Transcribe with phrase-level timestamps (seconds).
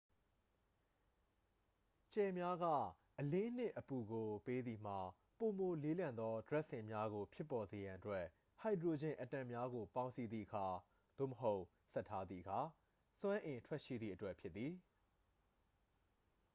[2.13, 2.65] ကြယ်များက
[3.19, 4.97] အလင်းနှင့် အပူကို ပေးသည်မှာ
[5.37, 8.25] ပိုမိုလေးလံသော ဒြပ်စင်များကို ဖြစ်ပေါ်စေရန်အတွက်
[8.59, 10.65] ဟိုက်ဒရိုဂျင်အက်တမ်များကို ပေါင်းစည်းသည့်အခါ
[11.17, 11.61] သို့မဟုတ်
[11.93, 12.59] ဆက်ထားသည့်အခါ
[13.19, 14.73] စွမ်းအင်ထွက်ရှိသည့်အတွက်ဖြစ်သည်။